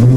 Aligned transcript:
Salut 0.00 0.08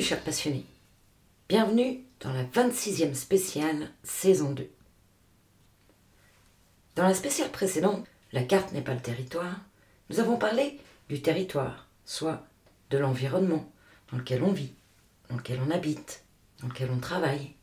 chers 0.00 0.22
passionnés, 0.22 0.64
bienvenue 1.48 2.04
dans 2.20 2.32
la 2.32 2.44
26e 2.44 3.14
spéciale 3.14 3.90
saison 4.04 4.52
2. 4.52 4.70
Dans 6.94 7.02
la 7.02 7.14
spéciale 7.14 7.50
précédente, 7.50 8.06
la 8.32 8.44
carte 8.44 8.72
n'est 8.72 8.82
pas 8.82 8.94
le 8.94 9.00
territoire, 9.00 9.56
nous 10.08 10.20
avons 10.20 10.36
parlé 10.36 10.78
du 11.08 11.20
territoire, 11.20 11.88
soit 12.04 12.46
de 12.90 12.98
l'environnement 12.98 13.68
dans 14.12 14.18
lequel 14.18 14.44
on 14.44 14.52
vit, 14.52 14.72
dans 15.30 15.36
lequel 15.36 15.60
on 15.66 15.70
habite, 15.70 16.24
dans 16.60 16.68
lequel 16.68 16.90
on 16.90 16.98
travaille. 16.98 17.54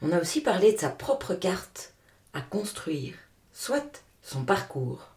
On 0.00 0.12
a 0.12 0.20
aussi 0.20 0.40
parlé 0.40 0.72
de 0.72 0.78
sa 0.78 0.88
propre 0.88 1.34
carte 1.34 1.94
à 2.32 2.40
construire, 2.40 3.14
soit 3.52 4.02
son 4.22 4.44
parcours, 4.44 5.10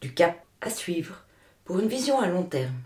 du 0.00 0.12
cap 0.12 0.44
à 0.60 0.70
suivre 0.70 1.24
pour 1.64 1.78
une 1.78 1.88
vision 1.88 2.20
à 2.20 2.26
long 2.26 2.44
terme, 2.44 2.82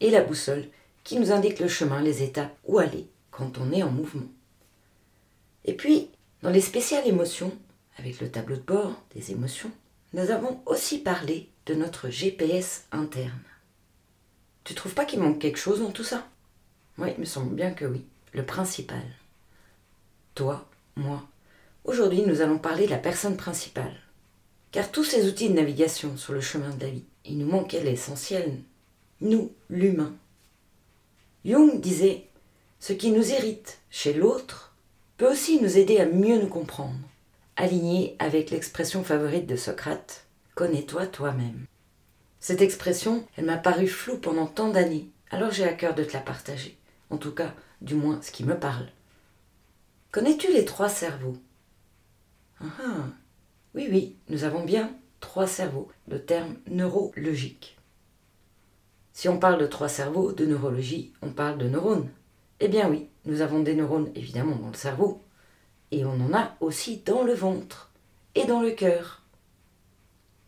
et 0.00 0.10
la 0.10 0.22
boussole 0.22 0.68
qui 1.04 1.18
nous 1.18 1.32
indique 1.32 1.60
le 1.60 1.68
chemin, 1.68 2.02
les 2.02 2.22
étapes 2.22 2.56
où 2.64 2.78
aller 2.78 3.08
quand 3.30 3.58
on 3.58 3.72
est 3.72 3.82
en 3.82 3.90
mouvement. 3.90 4.28
Et 5.64 5.74
puis, 5.74 6.10
dans 6.42 6.50
les 6.50 6.60
spéciales 6.60 7.06
émotions, 7.06 7.56
avec 7.98 8.20
le 8.20 8.30
tableau 8.30 8.56
de 8.56 8.62
bord 8.62 9.02
des 9.14 9.30
émotions, 9.32 9.70
nous 10.12 10.30
avons 10.30 10.60
aussi 10.66 10.98
parlé 10.98 11.48
de 11.66 11.74
notre 11.74 12.10
GPS 12.10 12.86
interne. 12.92 13.42
Tu 14.64 14.74
trouves 14.74 14.94
pas 14.94 15.04
qu'il 15.04 15.20
manque 15.20 15.38
quelque 15.38 15.58
chose 15.58 15.80
dans 15.80 15.90
tout 15.90 16.04
ça? 16.04 16.28
Oui, 16.98 17.08
il 17.16 17.20
me 17.20 17.24
semble 17.24 17.54
bien 17.54 17.72
que 17.72 17.84
oui. 17.84 18.04
Le 18.32 18.44
principal. 18.44 19.02
Toi, 20.34 20.68
moi. 20.96 21.22
Aujourd'hui, 21.84 22.22
nous 22.22 22.40
allons 22.40 22.58
parler 22.58 22.86
de 22.86 22.90
la 22.90 22.98
personne 22.98 23.36
principale. 23.36 23.94
Car 24.72 24.90
tous 24.90 25.04
ces 25.04 25.28
outils 25.28 25.48
de 25.48 25.54
navigation 25.54 26.16
sur 26.16 26.32
le 26.32 26.40
chemin 26.40 26.70
de 26.70 26.84
la 26.84 26.90
vie, 26.90 27.04
il 27.24 27.38
nous 27.38 27.46
manquait 27.46 27.82
l'essentiel. 27.82 28.58
Nous, 29.20 29.52
l'humain. 29.70 30.14
Jung 31.44 31.80
disait 31.80 32.26
Ce 32.80 32.92
qui 32.92 33.12
nous 33.12 33.30
irrite 33.30 33.78
chez 33.90 34.12
l'autre 34.12 34.74
peut 35.16 35.30
aussi 35.30 35.60
nous 35.60 35.78
aider 35.78 35.98
à 35.98 36.06
mieux 36.06 36.38
nous 36.38 36.48
comprendre, 36.48 36.98
aligné 37.56 38.16
avec 38.18 38.50
l'expression 38.50 39.04
favorite 39.04 39.46
de 39.46 39.56
Socrate 39.56 40.26
Connais-toi 40.54 41.06
toi-même. 41.06 41.66
Cette 42.40 42.62
expression, 42.62 43.26
elle 43.36 43.44
m'a 43.44 43.56
paru 43.56 43.86
floue 43.88 44.18
pendant 44.18 44.46
tant 44.46 44.70
d'années, 44.70 45.08
alors 45.30 45.50
j'ai 45.50 45.64
à 45.64 45.72
cœur 45.72 45.94
de 45.94 46.04
te 46.04 46.12
la 46.12 46.20
partager, 46.20 46.76
en 47.10 47.18
tout 47.18 47.32
cas, 47.32 47.54
du 47.80 47.94
moins 47.94 48.20
ce 48.22 48.30
qui 48.30 48.44
me 48.44 48.58
parle. 48.58 48.88
Connais-tu 50.12 50.52
les 50.52 50.64
trois 50.64 50.88
cerveaux? 50.88 51.36
Ah, 52.60 52.64
ah, 52.80 53.04
Oui, 53.74 53.88
oui, 53.90 54.16
nous 54.28 54.44
avons 54.44 54.64
bien 54.64 54.90
trois 55.20 55.46
cerveaux, 55.46 55.88
le 56.08 56.24
terme 56.24 56.56
neurologique. 56.68 57.76
Si 59.12 59.28
on 59.28 59.38
parle 59.38 59.60
de 59.60 59.66
trois 59.66 59.88
cerveaux, 59.88 60.32
de 60.32 60.46
neurologie, 60.46 61.12
on 61.22 61.30
parle 61.30 61.58
de 61.58 61.68
neurones. 61.68 62.10
Eh 62.60 62.68
bien 62.68 62.88
oui, 62.88 63.08
nous 63.24 63.40
avons 63.40 63.60
des 63.60 63.74
neurones 63.74 64.10
évidemment 64.14 64.56
dans 64.56 64.68
le 64.68 64.74
cerveau, 64.74 65.22
et 65.90 66.04
on 66.04 66.20
en 66.20 66.34
a 66.34 66.54
aussi 66.60 66.98
dans 66.98 67.22
le 67.22 67.34
ventre 67.34 67.90
et 68.34 68.44
dans 68.44 68.60
le 68.60 68.70
cœur. 68.70 69.22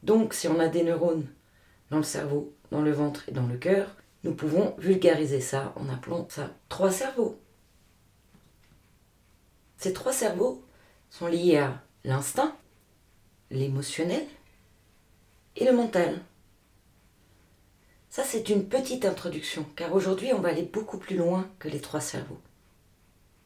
Donc 0.03 0.35
si 0.35 0.49
on 0.49 0.61
a 0.61 0.69
des 0.69 0.85
neurones 0.85 1.27
dans 1.91 1.99
le 1.99 2.03
cerveau, 2.03 2.53
dans 2.71 2.83
le 2.83 2.93
ventre 2.93 3.29
et 3.29 3.33
dans 3.33 3.47
le 3.47 3.57
cœur, 3.57 3.97
nous 4.29 4.35
pouvons 4.35 4.75
vulgariser 4.77 5.41
ça 5.41 5.73
en 5.77 5.89
appelant 5.89 6.29
ça 6.29 6.51
trois 6.69 6.91
cerveaux. 6.91 7.41
Ces 9.79 9.95
trois 9.95 10.13
cerveaux 10.13 10.63
sont 11.09 11.29
liés 11.29 11.57
à 11.57 11.83
l'instinct, 12.05 12.55
l'émotionnel 13.51 14.27
et 15.57 15.65
le 15.65 15.73
mental. 15.73 16.21
Ça, 18.11 18.23
c'est 18.23 18.51
une 18.51 18.69
petite 18.69 19.07
introduction, 19.07 19.65
car 19.77 19.95
aujourd'hui, 19.95 20.35
on 20.35 20.41
va 20.41 20.51
aller 20.51 20.63
beaucoup 20.63 20.99
plus 20.99 21.17
loin 21.17 21.49
que 21.59 21.69
les 21.69 21.81
trois 21.81 22.01
cerveaux. 22.01 22.41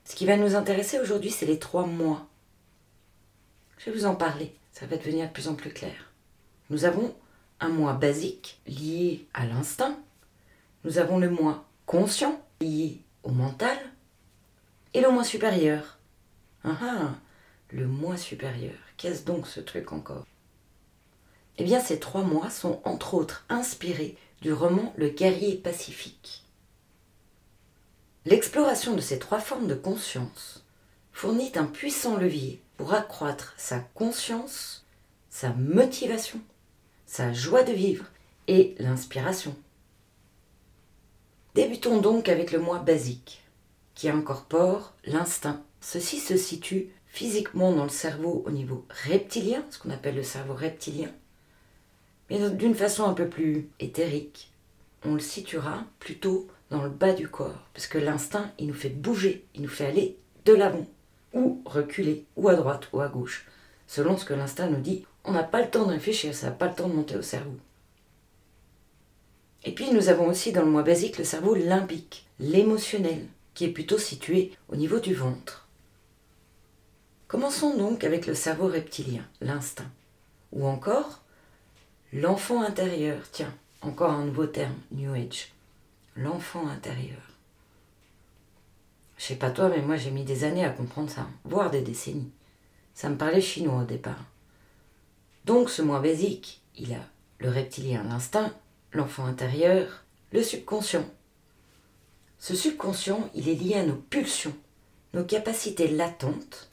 Ce 0.04 0.16
qui 0.16 0.26
va 0.26 0.36
nous 0.36 0.56
intéresser 0.56 0.98
aujourd'hui, 0.98 1.30
c'est 1.30 1.46
les 1.46 1.60
trois 1.60 1.86
mois. 1.86 2.26
Je 3.78 3.90
vais 3.90 3.96
vous 3.96 4.06
en 4.06 4.16
parler, 4.16 4.52
ça 4.72 4.86
va 4.86 4.96
devenir 4.96 5.28
de 5.28 5.32
plus 5.32 5.46
en 5.46 5.54
plus 5.54 5.72
clair. 5.72 6.10
Nous 6.70 6.84
avons 6.84 7.14
un 7.60 7.68
moi 7.68 7.92
basique 7.92 8.60
lié 8.66 9.28
à 9.32 9.46
l'instinct, 9.46 9.96
nous 10.84 10.98
avons 10.98 11.18
le 11.18 11.30
moi 11.30 11.64
conscient 11.86 12.40
lié 12.60 13.00
au 13.22 13.30
mental, 13.30 13.76
et 14.94 15.00
le 15.00 15.10
moi 15.10 15.24
supérieur. 15.24 15.98
Ah 16.64 16.76
ah, 16.82 17.14
le 17.70 17.86
moi 17.86 18.16
supérieur. 18.16 18.74
Qu'est-ce 18.96 19.24
donc 19.24 19.46
ce 19.46 19.60
truc 19.60 19.92
encore? 19.92 20.26
Eh 21.58 21.64
bien, 21.64 21.80
ces 21.80 21.98
trois 21.98 22.22
mois 22.22 22.50
sont 22.50 22.80
entre 22.84 23.14
autres 23.14 23.44
inspirés 23.48 24.16
du 24.40 24.52
roman 24.52 24.92
Le 24.96 25.08
guerrier 25.08 25.56
pacifique. 25.56 26.44
L'exploration 28.24 28.94
de 28.94 29.00
ces 29.00 29.18
trois 29.18 29.40
formes 29.40 29.66
de 29.66 29.74
conscience 29.74 30.64
fournit 31.12 31.52
un 31.56 31.64
puissant 31.64 32.16
levier 32.16 32.60
pour 32.76 32.94
accroître 32.94 33.54
sa 33.56 33.80
conscience, 33.80 34.84
sa 35.30 35.50
motivation, 35.50 36.40
sa 37.06 37.32
joie 37.32 37.62
de 37.62 37.72
vivre 37.72 38.06
et 38.48 38.74
l'inspiration. 38.78 39.56
Débutons 41.54 42.00
donc 42.00 42.30
avec 42.30 42.50
le 42.50 42.58
moi 42.58 42.78
basique, 42.78 43.42
qui 43.94 44.08
incorpore 44.08 44.94
l'instinct. 45.04 45.62
Ceci 45.82 46.18
se 46.18 46.36
situe 46.38 46.88
physiquement 47.06 47.72
dans 47.72 47.82
le 47.82 47.90
cerveau 47.90 48.42
au 48.46 48.50
niveau 48.50 48.86
reptilien, 49.06 49.62
ce 49.68 49.78
qu'on 49.78 49.90
appelle 49.90 50.14
le 50.14 50.22
cerveau 50.22 50.54
reptilien, 50.54 51.10
mais 52.30 52.48
d'une 52.50 52.74
façon 52.74 53.04
un 53.04 53.12
peu 53.12 53.28
plus 53.28 53.68
éthérique, 53.80 54.50
on 55.04 55.12
le 55.12 55.20
situera 55.20 55.84
plutôt 55.98 56.48
dans 56.70 56.82
le 56.82 56.88
bas 56.88 57.12
du 57.12 57.28
corps, 57.28 57.68
parce 57.74 57.86
que 57.86 57.98
l'instinct, 57.98 58.50
il 58.58 58.68
nous 58.68 58.74
fait 58.74 58.88
bouger, 58.88 59.44
il 59.54 59.60
nous 59.60 59.68
fait 59.68 59.84
aller 59.84 60.16
de 60.46 60.54
l'avant, 60.54 60.86
ou 61.34 61.60
reculer, 61.66 62.24
ou 62.36 62.48
à 62.48 62.54
droite, 62.54 62.88
ou 62.94 63.00
à 63.00 63.08
gauche, 63.08 63.46
selon 63.86 64.16
ce 64.16 64.24
que 64.24 64.32
l'instinct 64.32 64.70
nous 64.70 64.80
dit. 64.80 65.04
On 65.24 65.32
n'a 65.32 65.42
pas 65.42 65.60
le 65.60 65.68
temps 65.68 65.84
de 65.84 65.92
réfléchir, 65.92 66.34
ça 66.34 66.46
n'a 66.46 66.52
pas 66.52 66.68
le 66.68 66.74
temps 66.74 66.88
de 66.88 66.94
monter 66.94 67.16
au 67.16 67.22
cerveau. 67.22 67.58
Et 69.64 69.72
puis 69.72 69.92
nous 69.92 70.08
avons 70.08 70.26
aussi 70.26 70.52
dans 70.52 70.62
le 70.62 70.70
moi 70.70 70.82
basique 70.82 71.18
le 71.18 71.24
cerveau 71.24 71.54
limbique, 71.54 72.26
l'émotionnel, 72.40 73.26
qui 73.54 73.64
est 73.64 73.72
plutôt 73.72 73.98
situé 73.98 74.52
au 74.68 74.76
niveau 74.76 74.98
du 74.98 75.14
ventre. 75.14 75.68
Commençons 77.28 77.76
donc 77.76 78.04
avec 78.04 78.26
le 78.26 78.34
cerveau 78.34 78.66
reptilien, 78.66 79.26
l'instinct, 79.40 79.90
ou 80.52 80.66
encore 80.66 81.22
L'enfant 82.14 82.60
intérieur, 82.60 83.22
tiens, 83.32 83.54
encore 83.80 84.10
un 84.10 84.26
nouveau 84.26 84.44
terme, 84.44 84.74
New 84.90 85.14
Age. 85.14 85.50
L'enfant 86.14 86.68
intérieur. 86.68 87.22
Je 89.16 89.24
sais 89.24 89.36
pas 89.36 89.50
toi, 89.50 89.70
mais 89.70 89.80
moi 89.80 89.96
j'ai 89.96 90.10
mis 90.10 90.24
des 90.24 90.44
années 90.44 90.64
à 90.64 90.68
comprendre 90.68 91.08
ça, 91.08 91.26
voire 91.44 91.70
des 91.70 91.80
décennies. 91.80 92.30
Ça 92.92 93.08
me 93.08 93.16
parlait 93.16 93.40
chinois 93.40 93.80
au 93.80 93.84
départ. 93.84 94.26
Donc 95.46 95.70
ce 95.70 95.80
moi 95.80 96.00
basique, 96.00 96.60
il 96.76 96.92
a 96.92 97.00
le 97.38 97.48
reptilien, 97.48 98.02
l'instinct, 98.02 98.52
l'enfant 98.92 99.26
intérieur, 99.26 100.04
le 100.32 100.42
subconscient. 100.42 101.08
Ce 102.38 102.54
subconscient, 102.54 103.30
il 103.34 103.48
est 103.48 103.54
lié 103.54 103.74
à 103.74 103.86
nos 103.86 103.96
pulsions, 103.96 104.56
nos 105.14 105.24
capacités 105.24 105.88
latentes, 105.88 106.70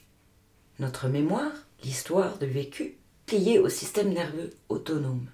notre 0.78 1.08
mémoire, 1.08 1.52
l'histoire 1.82 2.38
de 2.38 2.46
vécu, 2.46 2.96
lié 3.38 3.58
au 3.58 3.68
système 3.68 4.12
nerveux 4.12 4.50
autonome. 4.68 5.26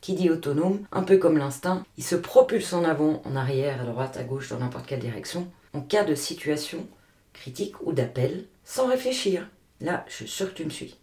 Qui 0.00 0.14
dit 0.14 0.30
autonome, 0.30 0.86
un 0.92 1.02
peu 1.02 1.18
comme 1.18 1.38
l'instinct, 1.38 1.84
il 1.96 2.04
se 2.04 2.16
propulse 2.16 2.72
en 2.72 2.84
avant, 2.84 3.22
en 3.24 3.36
arrière, 3.36 3.80
à 3.80 3.84
droite, 3.84 4.16
à 4.16 4.22
gauche, 4.22 4.50
dans 4.50 4.58
n'importe 4.58 4.86
quelle 4.86 5.00
direction, 5.00 5.50
en 5.72 5.80
cas 5.80 6.04
de 6.04 6.14
situation 6.14 6.86
critique 7.32 7.80
ou 7.82 7.92
d'appel, 7.92 8.46
sans 8.64 8.86
réfléchir. 8.86 9.48
Là, 9.80 10.04
je 10.08 10.14
suis 10.14 10.28
sûr 10.28 10.48
que 10.48 10.56
tu 10.56 10.64
me 10.64 10.70
suis. 10.70 10.96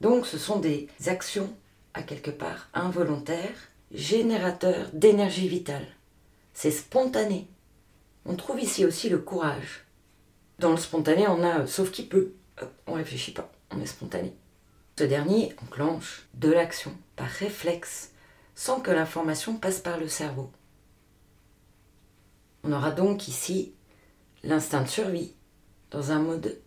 Donc, 0.00 0.26
ce 0.26 0.36
sont 0.36 0.58
des 0.58 0.88
actions, 1.06 1.54
à 1.94 2.02
quelque 2.02 2.30
part, 2.30 2.68
involontaires, 2.74 3.70
générateurs 3.92 4.90
d'énergie 4.92 5.48
vitale. 5.48 5.86
C'est 6.52 6.70
spontané. 6.70 7.48
On 8.26 8.36
trouve 8.36 8.60
ici 8.60 8.84
aussi 8.84 9.08
le 9.08 9.18
courage. 9.18 9.84
Dans 10.58 10.70
le 10.70 10.76
spontané, 10.76 11.26
on 11.28 11.42
a 11.42 11.66
sauf 11.66 11.90
qui 11.90 12.04
peut. 12.04 12.34
On 12.86 12.94
réfléchit 12.94 13.32
pas 13.32 13.50
on 13.74 13.80
est 13.80 13.86
spontané. 13.86 14.34
Ce 14.98 15.04
dernier 15.04 15.54
enclenche 15.62 16.26
de 16.34 16.50
l'action 16.50 16.92
par 17.16 17.26
réflexe 17.26 18.12
sans 18.54 18.80
que 18.80 18.90
l'information 18.90 19.56
passe 19.56 19.80
par 19.80 19.98
le 19.98 20.08
cerveau. 20.08 20.50
On 22.62 22.72
aura 22.72 22.92
donc 22.92 23.28
ici 23.28 23.74
l'instinct 24.42 24.82
de 24.82 24.88
survie 24.88 25.34
dans 25.90 26.12
un 26.12 26.20
mode 26.20 26.58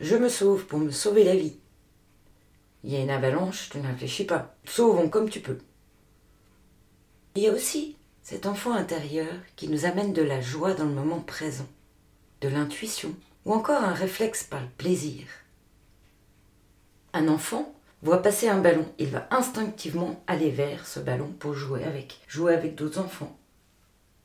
je 0.00 0.16
me 0.16 0.28
sauve 0.28 0.66
pour 0.66 0.80
me 0.80 0.90
sauver 0.90 1.22
la 1.22 1.36
vie. 1.36 1.56
Il 2.84 2.92
y 2.92 2.96
a 2.96 3.00
une 3.00 3.10
avalanche, 3.10 3.70
tu 3.70 3.78
ne 3.78 3.86
réfléchis 3.86 4.24
pas. 4.24 4.54
Sauvons 4.66 5.08
comme 5.08 5.30
tu 5.30 5.40
peux. 5.40 5.58
Il 7.34 7.42
y 7.42 7.48
a 7.48 7.52
aussi 7.52 7.96
cet 8.22 8.44
enfant 8.44 8.74
intérieur 8.74 9.32
qui 9.56 9.68
nous 9.68 9.86
amène 9.86 10.12
de 10.12 10.20
la 10.20 10.42
joie 10.42 10.74
dans 10.74 10.84
le 10.84 10.92
moment 10.92 11.20
présent, 11.20 11.66
de 12.42 12.48
l'intuition 12.48 13.14
ou 13.46 13.54
encore 13.54 13.82
un 13.82 13.94
réflexe 13.94 14.44
par 14.44 14.60
le 14.60 14.68
plaisir. 14.76 15.26
Un 17.14 17.28
enfant 17.28 17.74
voit 18.02 18.20
passer 18.20 18.48
un 18.48 18.60
ballon, 18.60 18.86
il 18.98 19.08
va 19.08 19.28
instinctivement 19.30 20.22
aller 20.26 20.50
vers 20.50 20.86
ce 20.86 21.00
ballon 21.00 21.32
pour 21.38 21.54
jouer 21.54 21.84
avec, 21.84 22.20
jouer 22.28 22.52
avec 22.52 22.74
d'autres 22.74 23.00
enfants. 23.00 23.34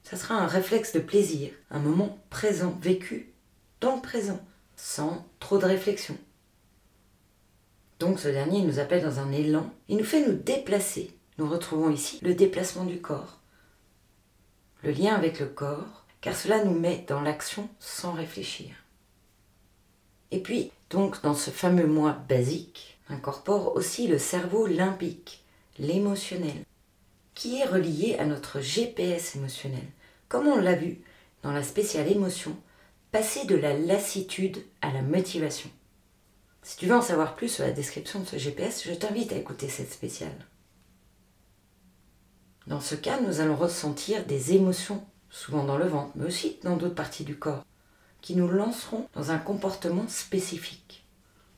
Ça 0.04 0.18
sera 0.18 0.36
un 0.36 0.48
réflexe 0.48 0.92
de 0.92 1.00
plaisir, 1.00 1.52
un 1.72 1.80
moment 1.80 2.18
présent, 2.30 2.78
vécu 2.82 3.32
dans 3.80 3.96
le 3.96 4.02
présent, 4.02 4.40
sans 4.76 5.26
trop 5.40 5.60
de 5.60 5.66
réflexion. 5.66 6.18
Donc 8.00 8.20
ce 8.20 8.30
dernier 8.30 8.62
nous 8.62 8.80
appelle 8.80 9.04
dans 9.04 9.20
un 9.20 9.32
élan, 9.32 9.70
il 9.90 9.98
nous 9.98 10.06
fait 10.06 10.26
nous 10.26 10.34
déplacer. 10.34 11.12
Nous 11.38 11.50
retrouvons 11.50 11.90
ici 11.90 12.20
le 12.22 12.34
déplacement 12.34 12.86
du 12.86 13.00
corps, 13.00 13.40
le 14.84 14.92
lien 14.92 15.16
avec 15.16 15.40
le 15.40 15.46
corps, 15.46 16.06
car 16.22 16.36
cela 16.36 16.64
nous 16.64 16.78
met 16.78 17.06
dans 17.08 17.22
l'action 17.22 17.70
sans 17.80 18.14
réfléchir. 18.14 18.72
Et 20.32 20.40
puis, 20.40 20.72
donc, 20.90 21.22
dans 21.22 21.34
ce 21.34 21.50
fameux 21.50 21.88
moi 21.88 22.18
basique, 22.28 23.00
incorpore 23.10 23.76
aussi 23.76 24.08
le 24.08 24.18
cerveau 24.18 24.68
limbique, 24.68 25.44
l'émotionnel, 25.78 26.66
qui 27.36 27.60
est 27.60 27.66
relié 27.66 28.18
à 28.20 28.26
notre 28.26 28.60
GPS 28.60 29.36
émotionnel, 29.36 29.86
comme 30.28 30.48
on 30.48 30.58
l'a 30.58 30.76
vu 30.76 31.02
dans 31.42 31.52
la 31.52 31.64
spéciale 31.64 32.12
émotion, 32.12 32.56
passer 33.12 33.46
de 33.46 33.56
la 33.56 33.78
lassitude 33.78 34.58
à 34.82 34.92
la 34.92 35.02
motivation. 35.02 35.70
Si 36.62 36.78
tu 36.78 36.88
veux 36.88 36.96
en 36.96 37.02
savoir 37.02 37.36
plus 37.36 37.50
sur 37.50 37.64
la 37.64 37.72
description 37.72 38.20
de 38.20 38.26
ce 38.26 38.38
GPS, 38.38 38.84
je 38.86 38.94
t'invite 38.94 39.32
à 39.32 39.38
écouter 39.38 39.70
cette 39.70 39.92
spéciale. 39.92 40.46
Dans 42.68 42.82
ce 42.82 42.96
cas, 42.96 43.20
nous 43.20 43.40
allons 43.40 43.56
ressentir 43.56 44.26
des 44.26 44.54
émotions, 44.54 45.04
souvent 45.30 45.64
dans 45.64 45.78
le 45.78 45.88
ventre, 45.88 46.12
mais 46.16 46.26
aussi 46.26 46.60
dans 46.64 46.78
d'autres 46.78 46.96
parties 46.96 47.24
du 47.24 47.38
corps, 47.38 47.66
qui 48.22 48.36
nous 48.36 48.48
lanceront 48.48 49.08
dans 49.16 49.32
un 49.32 49.40
comportement 49.40 50.08
spécifique. 50.08 51.06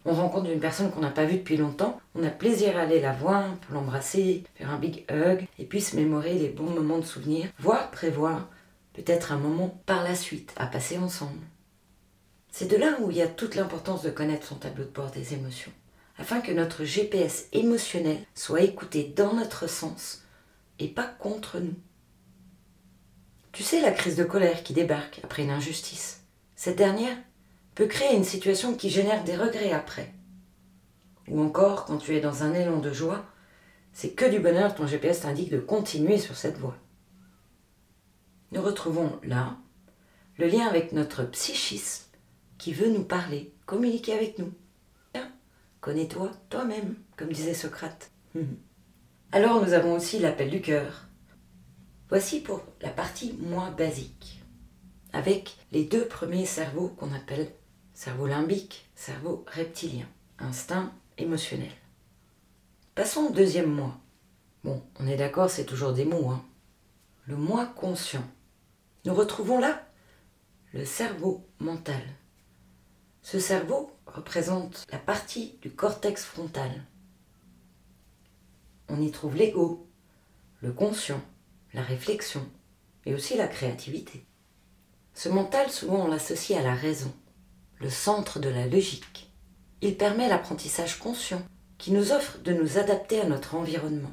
On 0.06 0.14
rencontre 0.14 0.50
une 0.50 0.60
personne 0.60 0.90
qu'on 0.92 1.02
n'a 1.02 1.12
pas 1.12 1.26
vue 1.26 1.38
depuis 1.38 1.58
longtemps, 1.58 2.00
on 2.16 2.24
a 2.24 2.30
plaisir 2.30 2.78
à 2.78 2.82
aller 2.82 3.02
la 3.02 3.12
voir, 3.12 3.56
pour 3.58 3.76
l'embrasser, 3.76 4.44
faire 4.56 4.72
un 4.72 4.80
big 4.80 5.06
hug, 5.12 5.48
et 5.60 5.66
puis 5.66 5.82
se 5.82 5.96
mémorer 5.96 6.36
les 6.36 6.50
bons 6.50 6.70
moments 6.70 7.00
de 7.00 7.06
souvenir, 7.06 7.50
voire 7.60 7.92
prévoir 7.92 8.48
peut-être 8.94 9.32
un 9.32 9.38
moment 9.38 9.82
par 9.86 10.04
la 10.04 10.16
suite 10.16 10.54
à 10.58 10.66
passer 10.66 10.98
ensemble. 10.98 11.42
C'est 12.52 12.70
de 12.70 12.76
là 12.76 12.98
où 13.00 13.10
il 13.10 13.18
y 13.18 13.22
a 13.22 13.28
toute 13.28 13.56
l'importance 13.56 14.04
de 14.04 14.10
connaître 14.10 14.46
son 14.46 14.56
tableau 14.56 14.84
de 14.84 14.90
bord 14.90 15.10
des 15.12 15.34
émotions, 15.34 15.72
afin 16.18 16.42
que 16.42 16.52
notre 16.52 16.84
GPS 16.84 17.48
émotionnel 17.54 18.20
soit 18.36 18.62
écouté 18.62 19.14
dans 19.16 19.34
notre 19.34 19.68
sens 19.68 20.24
et 20.78 20.90
pas 20.90 21.08
contre 21.08 21.60
nous. 21.60 21.76
Tu 23.54 23.64
sais 23.64 23.82
la 23.82 23.92
crise 23.92 24.18
de 24.18 24.24
colère 24.24 24.64
qui 24.64 24.74
débarque 24.74 25.22
après 25.24 25.44
une 25.44 25.50
injustice. 25.50 26.24
Cette 26.56 26.78
dernière 26.78 27.18
peut 27.74 27.88
créer 27.88 28.16
une 28.16 28.24
situation 28.24 28.76
qui 28.76 28.90
génère 28.90 29.24
des 29.24 29.36
regrets 29.36 29.72
après. 29.72 30.14
Ou 31.28 31.42
encore, 31.42 31.86
quand 31.86 31.98
tu 31.98 32.16
es 32.16 32.22
dans 32.22 32.44
un 32.44 32.54
élan 32.54 32.80
de 32.80 32.92
joie, 32.92 33.26
c'est 33.94 34.12
que 34.12 34.30
du 34.30 34.40
bonheur, 34.40 34.76
ton 34.76 34.88
GPS 34.88 35.22
t'indique 35.22 35.52
de 35.52 35.60
continuer 35.60 36.18
sur 36.18 36.36
cette 36.36 36.58
voie. 36.58 36.78
Nous 38.52 38.62
retrouvons 38.62 39.20
là 39.24 39.58
le 40.38 40.48
lien 40.48 40.68
avec 40.68 40.92
notre 40.92 41.24
psychisme 41.24 42.11
qui 42.62 42.74
veut 42.74 42.92
nous 42.92 43.04
parler, 43.04 43.52
communiquer 43.66 44.14
avec 44.14 44.38
nous. 44.38 44.54
Connais-toi 45.80 46.32
toi-même, 46.52 46.96
comme 47.18 47.32
disait 47.32 47.56
Socrate. 47.56 48.12
Alors 49.32 49.66
nous 49.66 49.74
avons 49.74 49.96
aussi 49.96 50.20
l'appel 50.20 50.52
du 50.52 50.62
cœur. 50.62 51.08
Voici 52.10 52.40
pour 52.40 52.62
la 52.82 52.92
partie 52.92 53.34
moins 53.34 53.72
basique, 53.72 54.44
avec 55.12 55.58
les 55.72 55.86
deux 55.86 56.06
premiers 56.06 56.46
cerveaux 56.46 56.90
qu'on 56.90 57.12
appelle 57.16 57.52
cerveau 57.96 58.28
limbique, 58.28 58.88
cerveau 58.94 59.44
reptilien, 59.48 60.06
instinct 60.38 60.94
émotionnel. 61.18 61.72
Passons 62.94 63.22
au 63.22 63.32
deuxième 63.32 63.72
moi. 63.72 63.98
Bon, 64.64 64.84
on 65.00 65.08
est 65.08 65.18
d'accord, 65.18 65.50
c'est 65.50 65.66
toujours 65.66 65.94
des 65.94 66.06
mots, 66.06 66.30
hein. 66.30 66.46
Le 67.26 67.38
moi 67.38 67.66
conscient. 67.66 68.24
Nous 69.06 69.16
retrouvons 69.16 69.60
là 69.60 69.84
le 70.74 70.86
cerveau 70.86 71.44
mental. 71.60 72.04
Ce 73.22 73.40
cerveau 73.40 73.92
représente 74.06 74.86
la 74.92 74.98
partie 74.98 75.58
du 75.62 75.72
cortex 75.72 76.24
frontal, 76.24 76.86
on 78.92 79.02
y 79.02 79.10
trouve 79.10 79.38
l'ego, 79.38 79.88
le 80.60 80.74
conscient, 80.74 81.22
la 81.74 81.82
réflexion, 81.82 82.46
et 83.06 83.14
aussi 83.14 83.38
la 83.38 83.48
créativité. 83.48 84.26
Ce 85.14 85.30
mental, 85.30 85.72
souvent, 85.72 86.06
on 86.06 86.08
l'associe 86.08 86.60
à 86.60 86.62
la 86.62 86.76
raison, 86.76 87.14
le 87.80 87.90
centre 87.90 88.40
de 88.40 88.50
la 88.50 88.68
logique. 88.68 89.32
Il 89.82 89.96
permet 89.96 90.28
l'apprentissage 90.28 91.00
conscient, 91.00 91.42
qui 91.78 91.92
nous 91.92 92.12
offre 92.12 92.38
de 92.40 92.52
nous 92.52 92.78
adapter 92.78 93.22
à 93.22 93.26
notre 93.26 93.56
environnement. 93.56 94.12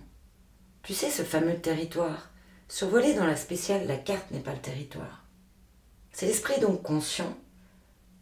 Tu 0.83 0.95
sais, 0.95 1.11
ce 1.11 1.23
fameux 1.23 1.59
territoire, 1.59 2.31
survolé 2.69 3.15
dans 3.15 3.27
la 3.27 3.37
spéciale 3.37 3.87
La 3.87 3.97
carte 3.97 4.31
n'est 4.31 4.39
pas 4.39 4.55
le 4.55 4.61
territoire. 4.61 5.25
C'est 6.13 6.27
l'esprit 6.27 6.61
donc 6.61 6.83
conscient 6.83 7.37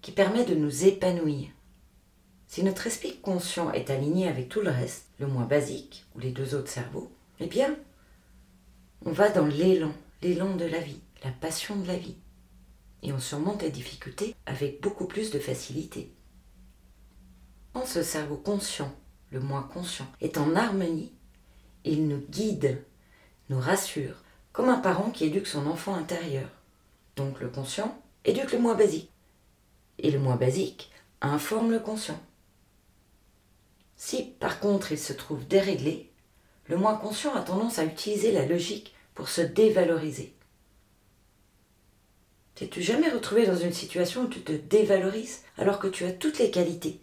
qui 0.07 0.13
permet 0.13 0.45
de 0.45 0.55
nous 0.55 0.85
épanouir, 0.85 1.49
si 2.47 2.63
notre 2.63 2.87
esprit 2.87 3.19
conscient 3.19 3.73
est 3.73 3.91
aligné 3.91 4.29
avec 4.29 4.49
tout 4.49 4.61
le 4.61 4.71
reste, 4.71 5.09
le 5.19 5.27
moins 5.27 5.47
basique 5.47 6.07
ou 6.15 6.21
les 6.21 6.31
deux 6.31 6.55
autres 6.55 6.71
cerveaux, 6.71 7.11
eh 7.41 7.49
bien, 7.49 7.75
on 9.05 9.11
va 9.11 9.31
dans 9.31 9.47
l'élan, 9.47 9.93
l'élan 10.23 10.55
de 10.55 10.65
la 10.65 10.79
vie, 10.79 11.01
la 11.25 11.33
passion 11.33 11.75
de 11.75 11.89
la 11.89 11.97
vie. 11.97 12.15
Et 13.03 13.13
on 13.13 13.19
surmonte 13.19 13.63
les 13.63 13.73
difficultés 13.73 14.37
avec 14.47 14.81
beaucoup 14.81 15.07
plus 15.07 15.33
de 15.33 15.41
facilité. 15.41 16.13
Quand 17.73 17.85
ce 17.85 18.05
cerveau 18.05 18.37
conscient, 18.37 18.95
le 19.33 19.41
moins 19.41 19.65
conscient, 19.65 20.07
est 20.21 20.39
en 20.39 20.55
harmonie, 20.55 21.15
il 21.83 22.07
nous 22.07 22.23
guide, 22.31 22.81
nous 23.49 23.59
rassure, 23.59 24.23
comme 24.53 24.69
un 24.69 24.79
parent 24.79 25.11
qui 25.11 25.25
éduque 25.25 25.49
son 25.49 25.67
enfant 25.67 25.97
intérieur. 25.97 26.49
Donc 27.17 27.41
le 27.41 27.49
conscient 27.49 28.01
éduque 28.25 28.53
le 28.53 28.61
moins 28.61 28.77
basique. 28.77 29.11
Et 29.99 30.11
le 30.11 30.19
moins 30.19 30.37
basique 30.37 30.91
informe 31.21 31.71
le 31.71 31.81
conscient. 31.81 32.21
Si 33.97 34.23
par 34.39 34.61
contre 34.61 34.93
il 34.93 34.99
se 34.99 35.13
trouve 35.13 35.47
déréglé, 35.47 36.11
le 36.67 36.77
moins 36.77 36.97
conscient 36.97 37.35
a 37.35 37.43
tendance 37.43 37.79
à 37.79 37.85
utiliser 37.85 38.33
la 38.33 38.45
logique 38.45 38.95
pour 39.15 39.29
se 39.29 39.41
dévaloriser. 39.41 40.35
T'es-tu 42.55 42.83
jamais 42.83 43.11
retrouvé 43.11 43.47
dans 43.47 43.57
une 43.57 43.73
situation 43.73 44.23
où 44.23 44.29
tu 44.29 44.41
te 44.41 44.53
dévalorises 44.53 45.43
alors 45.59 45.79
que 45.79 45.89
tu 45.89 46.05
as 46.05 46.13
toutes 46.13 46.39
les 46.39 46.51
qualités? 46.51 47.01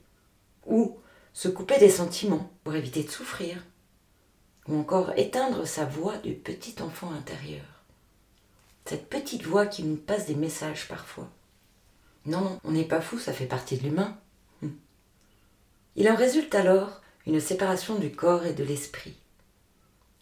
Ou 0.66 0.98
se 1.34 1.48
couper 1.48 1.78
des 1.78 1.90
sentiments 1.90 2.52
pour 2.64 2.76
éviter 2.76 3.04
de 3.04 3.10
souffrir? 3.10 3.64
Ou 4.68 4.80
encore 4.80 5.12
éteindre 5.18 5.68
sa 5.68 5.86
voix 5.86 6.18
du 6.18 6.34
petit 6.34 6.82
enfant 6.82 7.12
intérieur? 7.12 7.66
Cette 8.86 9.10
petite 9.10 9.44
voix 9.44 9.66
qui 9.68 9.84
nous 9.84 9.96
passe 9.96 10.26
des 10.26 10.36
messages 10.36 10.88
parfois. 10.88 11.30
Non, 12.26 12.60
on 12.64 12.72
n'est 12.72 12.86
pas 12.86 13.02
fou, 13.02 13.20
ça 13.20 13.34
fait 13.34 13.46
partie 13.46 13.78
de 13.78 13.84
l'humain. 13.84 14.18
Il 15.96 16.10
en 16.10 16.16
résulte 16.16 16.56
alors 16.56 17.02
une 17.28 17.40
séparation 17.40 18.00
du 18.00 18.12
corps 18.12 18.46
et 18.46 18.54
de 18.54 18.64
l'esprit, 18.64 19.16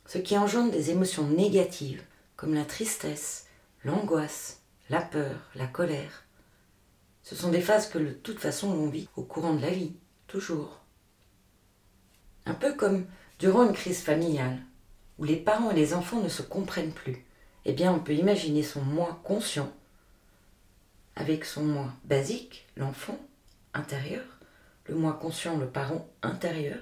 ce 0.05 0.17
qui 0.17 0.37
engendre 0.37 0.71
des 0.71 0.89
émotions 0.89 1.27
négatives 1.27 2.03
comme 2.35 2.53
la 2.53 2.65
tristesse, 2.65 3.45
l'angoisse, 3.85 4.61
la 4.89 5.01
peur, 5.01 5.35
la 5.55 5.67
colère. 5.67 6.25
Ce 7.23 7.35
sont 7.35 7.49
des 7.49 7.61
phases 7.61 7.87
que 7.87 7.99
de 7.99 8.11
toute 8.11 8.39
façon 8.39 8.73
l'on 8.73 8.89
vit 8.89 9.07
au 9.15 9.21
courant 9.21 9.53
de 9.53 9.61
la 9.61 9.69
vie, 9.69 9.93
toujours. 10.27 10.79
Un 12.45 12.55
peu 12.55 12.73
comme 12.73 13.05
durant 13.37 13.63
une 13.63 13.73
crise 13.73 14.01
familiale, 14.01 14.59
où 15.19 15.23
les 15.23 15.37
parents 15.37 15.71
et 15.71 15.75
les 15.75 15.93
enfants 15.93 16.19
ne 16.19 16.29
se 16.29 16.41
comprennent 16.41 16.93
plus, 16.93 17.23
eh 17.65 17.73
bien 17.73 17.93
on 17.93 17.99
peut 17.99 18.15
imaginer 18.15 18.63
son 18.63 18.81
moi 18.81 19.21
conscient 19.23 19.71
avec 21.21 21.45
son 21.45 21.63
moi 21.63 21.93
basique, 22.03 22.67
l'enfant 22.75 23.19
intérieur, 23.75 24.23
le 24.87 24.95
moi 24.95 25.13
conscient, 25.13 25.55
le 25.57 25.67
parent 25.67 26.09
intérieur, 26.23 26.79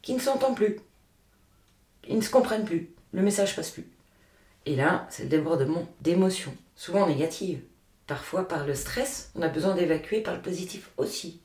qui 0.00 0.14
ne 0.14 0.18
s'entend 0.18 0.54
plus. 0.54 0.80
Ils 2.08 2.16
ne 2.16 2.22
se 2.22 2.30
comprennent 2.30 2.64
plus. 2.64 2.90
Le 3.12 3.20
message 3.20 3.54
passe 3.54 3.70
plus. 3.70 3.86
Et 4.64 4.76
là, 4.76 5.06
c'est 5.10 5.24
le 5.24 5.28
débordement 5.28 5.86
d'émotions, 6.00 6.56
souvent 6.74 7.06
négatives. 7.06 7.62
Parfois, 8.06 8.48
par 8.48 8.66
le 8.66 8.74
stress, 8.74 9.30
on 9.34 9.42
a 9.42 9.48
besoin 9.48 9.74
d'évacuer 9.74 10.22
par 10.22 10.34
le 10.34 10.42
positif 10.42 10.90
aussi. 10.96 11.42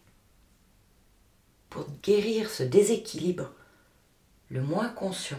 Pour 1.69 1.85
guérir 2.01 2.49
ce 2.49 2.63
déséquilibre, 2.63 3.51
le 4.49 4.61
moi 4.61 4.87
conscient 4.87 5.37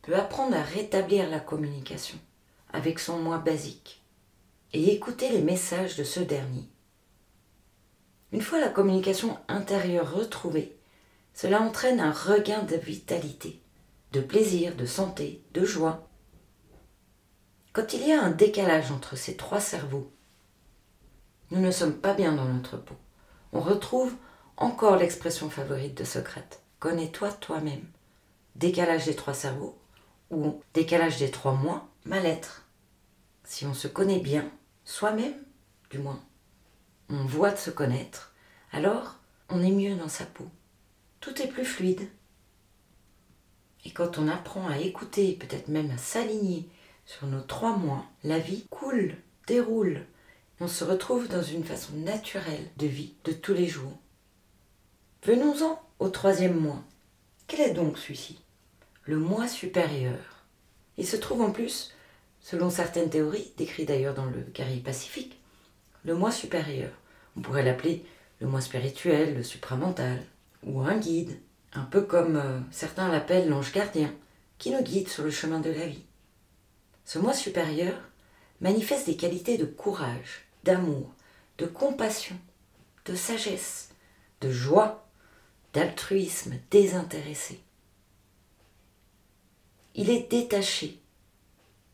peut 0.00 0.16
apprendre 0.16 0.56
à 0.56 0.62
rétablir 0.62 1.28
la 1.28 1.40
communication 1.40 2.18
avec 2.72 2.98
son 2.98 3.18
moi 3.18 3.36
basique 3.36 4.01
et 4.72 4.92
écouter 4.92 5.28
les 5.28 5.42
messages 5.42 5.96
de 5.96 6.04
ce 6.04 6.20
dernier. 6.20 6.68
Une 8.32 8.40
fois 8.40 8.60
la 8.60 8.70
communication 8.70 9.38
intérieure 9.48 10.14
retrouvée, 10.14 10.76
cela 11.34 11.60
entraîne 11.60 12.00
un 12.00 12.12
regain 12.12 12.62
de 12.62 12.76
vitalité, 12.76 13.60
de 14.12 14.20
plaisir, 14.20 14.74
de 14.74 14.86
santé, 14.86 15.42
de 15.52 15.64
joie. 15.64 16.08
Quand 17.72 17.92
il 17.92 18.06
y 18.06 18.12
a 18.12 18.22
un 18.22 18.30
décalage 18.30 18.90
entre 18.90 19.16
ces 19.16 19.36
trois 19.36 19.60
cerveaux, 19.60 20.10
nous 21.50 21.60
ne 21.60 21.70
sommes 21.70 21.98
pas 21.98 22.14
bien 22.14 22.32
dans 22.32 22.46
notre 22.46 22.78
peau. 22.78 22.96
On 23.52 23.60
retrouve 23.60 24.14
encore 24.56 24.96
l'expression 24.96 25.50
favorite 25.50 25.96
de 25.96 26.04
Socrate. 26.04 26.62
Connais-toi 26.80 27.30
toi-même. 27.32 27.86
Décalage 28.56 29.06
des 29.06 29.16
trois 29.16 29.34
cerveaux 29.34 29.78
ou 30.30 30.60
décalage 30.72 31.18
des 31.18 31.30
trois 31.30 31.52
mois, 31.52 31.88
mal-être. 32.04 32.66
Si 33.44 33.66
on 33.66 33.74
se 33.74 33.88
connaît 33.88 34.20
bien, 34.20 34.50
soi-même, 34.84 35.34
du 35.90 35.98
moins, 35.98 36.22
on 37.08 37.24
voit 37.24 37.50
de 37.50 37.58
se 37.58 37.70
connaître, 37.70 38.34
alors 38.72 39.16
on 39.48 39.62
est 39.62 39.70
mieux 39.70 39.96
dans 39.96 40.08
sa 40.08 40.24
peau. 40.24 40.48
Tout 41.20 41.40
est 41.40 41.48
plus 41.48 41.64
fluide. 41.64 42.08
Et 43.84 43.90
quand 43.90 44.18
on 44.18 44.28
apprend 44.28 44.68
à 44.68 44.78
écouter, 44.78 45.32
peut-être 45.34 45.68
même 45.68 45.90
à 45.90 45.98
s'aligner 45.98 46.68
sur 47.04 47.26
nos 47.26 47.40
trois 47.40 47.76
mois, 47.76 48.04
la 48.24 48.38
vie 48.38 48.64
coule, 48.70 49.16
déroule. 49.46 50.06
On 50.60 50.68
se 50.68 50.84
retrouve 50.84 51.28
dans 51.28 51.42
une 51.42 51.64
façon 51.64 51.94
naturelle 51.96 52.68
de 52.76 52.86
vie 52.86 53.14
de 53.24 53.32
tous 53.32 53.54
les 53.54 53.66
jours. 53.66 53.98
Venons-en 55.24 55.80
au 55.98 56.08
troisième 56.08 56.58
mois. 56.58 56.82
Quel 57.46 57.60
est 57.60 57.74
donc 57.74 57.98
celui-ci? 57.98 58.38
Le 59.04 59.18
mois 59.18 59.48
supérieur. 59.48 60.44
Il 60.96 61.06
se 61.06 61.16
trouve 61.16 61.42
en 61.42 61.50
plus, 61.50 61.91
selon 62.42 62.70
certaines 62.70 63.10
théories, 63.10 63.52
décrit 63.56 63.86
d'ailleurs 63.86 64.14
dans 64.14 64.26
le 64.26 64.42
Carré 64.42 64.76
Pacifique, 64.76 65.40
le 66.04 66.14
mois 66.14 66.32
supérieur. 66.32 66.90
On 67.36 67.40
pourrait 67.40 67.62
l'appeler 67.62 68.04
le 68.40 68.48
mois 68.48 68.60
spirituel, 68.60 69.36
le 69.36 69.42
supramental, 69.42 70.22
ou 70.64 70.82
un 70.82 70.98
guide, 70.98 71.38
un 71.72 71.84
peu 71.84 72.02
comme 72.02 72.36
euh, 72.36 72.60
certains 72.70 73.08
l'appellent 73.08 73.48
l'ange 73.48 73.72
gardien, 73.72 74.12
qui 74.58 74.70
nous 74.70 74.82
guide 74.82 75.08
sur 75.08 75.24
le 75.24 75.30
chemin 75.30 75.60
de 75.60 75.70
la 75.70 75.86
vie. 75.86 76.04
Ce 77.04 77.18
moi 77.18 77.32
supérieur 77.32 77.94
manifeste 78.60 79.06
des 79.06 79.16
qualités 79.16 79.58
de 79.58 79.64
courage, 79.64 80.46
d'amour, 80.64 81.12
de 81.58 81.66
compassion, 81.66 82.36
de 83.06 83.14
sagesse, 83.14 83.90
de 84.40 84.50
joie, 84.50 85.08
d'altruisme 85.72 86.54
désintéressé. 86.70 87.60
Il 89.94 90.10
est 90.10 90.30
détaché. 90.30 91.01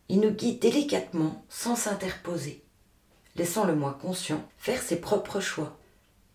Il 0.08 0.20
nous 0.20 0.30
guide 0.30 0.60
délicatement 0.60 1.44
sans 1.48 1.76
s'interposer, 1.76 2.62
laissant 3.36 3.66
le 3.66 3.74
moi 3.74 3.98
conscient 4.00 4.42
faire 4.56 4.80
ses 4.80 5.00
propres 5.00 5.40
choix 5.40 5.78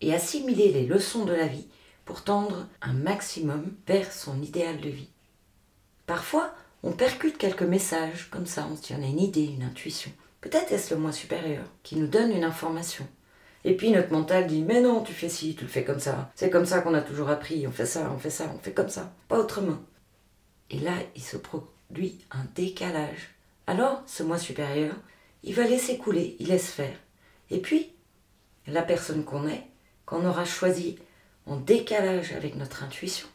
et 0.00 0.14
assimiler 0.14 0.70
les 0.70 0.86
leçons 0.86 1.24
de 1.24 1.32
la 1.32 1.46
vie 1.46 1.66
pour 2.04 2.22
tendre 2.22 2.68
un 2.82 2.92
maximum 2.92 3.74
vers 3.86 4.12
son 4.12 4.40
idéal 4.42 4.80
de 4.80 4.90
vie. 4.90 5.10
Parfois, 6.06 6.54
on 6.82 6.92
percute 6.92 7.38
quelques 7.38 7.62
messages, 7.62 8.28
comme 8.30 8.46
ça, 8.46 8.68
on 8.70 8.76
se 8.76 8.92
a 8.92 8.96
une 8.96 9.18
idée, 9.18 9.44
une 9.44 9.62
intuition. 9.62 10.12
Peut-être 10.40 10.72
est-ce 10.72 10.94
le 10.94 11.00
moi 11.00 11.12
supérieur 11.12 11.64
qui 11.82 11.96
nous 11.96 12.06
donne 12.06 12.30
une 12.30 12.44
information. 12.44 13.08
Et 13.64 13.74
puis 13.74 13.90
notre 13.90 14.12
mental 14.12 14.46
dit 14.46 14.62
mais 14.62 14.82
non, 14.82 15.02
tu 15.02 15.14
fais 15.14 15.30
ci, 15.30 15.56
tu 15.56 15.64
le 15.64 15.70
fais 15.70 15.84
comme 15.84 16.00
ça. 16.00 16.30
C'est 16.34 16.50
comme 16.50 16.66
ça 16.66 16.82
qu'on 16.82 16.92
a 16.92 17.00
toujours 17.00 17.30
appris, 17.30 17.66
on 17.66 17.72
fait 17.72 17.86
ça, 17.86 18.12
on 18.14 18.18
fait 18.18 18.30
ça, 18.30 18.52
on 18.54 18.58
fait 18.58 18.74
comme 18.74 18.90
ça, 18.90 19.14
pas 19.26 19.38
autrement. 19.38 19.78
Et 20.68 20.78
là, 20.78 20.92
il 21.16 21.22
se 21.22 21.38
produit 21.38 22.18
un 22.30 22.44
décalage. 22.54 23.33
Alors, 23.66 24.02
ce 24.06 24.22
moi 24.22 24.38
supérieur, 24.38 24.94
il 25.42 25.54
va 25.54 25.64
laisser 25.64 25.98
couler, 25.98 26.36
il 26.38 26.48
laisse 26.48 26.70
faire. 26.70 26.96
Et 27.50 27.60
puis, 27.60 27.92
la 28.66 28.82
personne 28.82 29.24
qu'on 29.24 29.46
est, 29.48 29.66
qu'on 30.06 30.26
aura 30.26 30.44
choisi 30.44 30.98
en 31.46 31.56
décalage 31.56 32.32
avec 32.32 32.56
notre 32.56 32.82
intuition, 32.82 33.28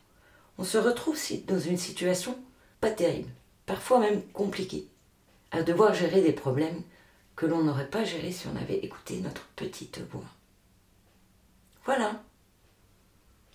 on 0.57 0.63
se 0.63 0.77
retrouve 0.77 1.17
dans 1.47 1.59
une 1.59 1.77
situation 1.77 2.37
pas 2.81 2.91
terrible, 2.91 3.29
parfois 3.65 3.99
même 3.99 4.21
compliquée, 4.33 4.87
à 5.51 5.63
devoir 5.63 5.93
gérer 5.93 6.21
des 6.21 6.33
problèmes 6.33 6.81
que 7.35 7.45
l'on 7.45 7.63
n'aurait 7.63 7.89
pas 7.89 8.03
gérés 8.03 8.31
si 8.31 8.47
on 8.47 8.55
avait 8.55 8.79
écouté 8.79 9.17
notre 9.21 9.45
petite 9.55 10.01
voix. 10.11 10.25
Voilà. 11.85 12.21